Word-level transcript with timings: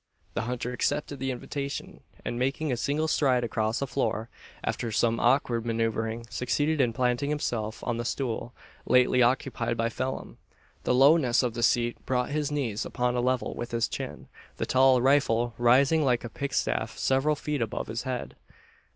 The 0.33 0.41
hunter 0.49 0.73
accepted 0.73 1.19
the 1.19 1.29
invitation; 1.29 1.99
and, 2.25 2.39
making 2.39 2.71
a 2.71 2.75
single 2.75 3.07
stride 3.07 3.43
across 3.43 3.77
the 3.77 3.85
floor, 3.85 4.29
after 4.63 4.91
some 4.91 5.19
awkward 5.19 5.63
manoeuvring, 5.63 6.25
succeeded 6.27 6.81
in 6.81 6.91
planting 6.91 7.29
himself 7.29 7.83
on 7.83 7.97
the 7.97 8.03
stool 8.03 8.51
lately 8.87 9.21
occupied 9.21 9.77
by 9.77 9.89
Phelim. 9.89 10.39
The 10.85 10.95
lowness 10.95 11.43
of 11.43 11.53
the 11.53 11.61
seat 11.61 12.03
brought 12.03 12.29
his 12.31 12.51
knees 12.51 12.83
upon 12.83 13.15
a 13.15 13.21
level 13.21 13.53
with 13.53 13.69
his 13.69 13.87
chin, 13.87 14.27
the 14.57 14.65
tall 14.65 15.03
rifle 15.03 15.53
rising 15.59 16.03
like 16.03 16.23
a 16.23 16.29
pikestaff 16.29 16.97
several 16.97 17.35
feet 17.35 17.61
above 17.61 17.85
his 17.85 18.01
head. 18.01 18.35